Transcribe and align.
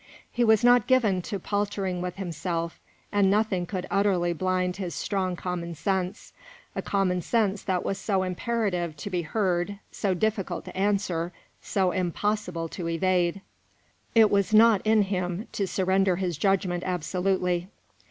He 0.31 0.43
was 0.43 0.63
not 0.63 0.87
given 0.87 1.21
to 1.21 1.37
paltering 1.37 2.01
with 2.01 2.15
himself, 2.15 2.79
and 3.11 3.29
nothing 3.29 3.67
could 3.67 3.85
utterly 3.91 4.33
blind 4.33 4.77
his 4.77 4.95
strong 4.95 5.35
common 5.35 5.75
sense 5.75 6.33
a 6.75 6.81
common 6.81 7.21
sense 7.21 7.61
that 7.65 7.85
was 7.85 7.99
so 7.99 8.23
imperative 8.23 8.97
to 8.97 9.11
be 9.11 9.21
heard, 9.21 9.77
so 9.91 10.15
difficult 10.15 10.65
to 10.65 10.75
answer, 10.75 11.31
so 11.61 11.91
impossible 11.91 12.67
to 12.69 12.89
evade. 12.89 13.41
It 14.15 14.31
was 14.31 14.55
not 14.55 14.81
in 14.87 15.03
him 15.03 15.47
to 15.51 15.67
surrender 15.67 16.15
his 16.15 16.35
judgment 16.35 16.81
absolutely. 16.83 17.67